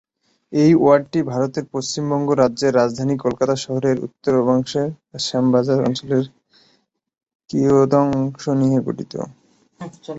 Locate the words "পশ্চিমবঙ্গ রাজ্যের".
1.73-2.73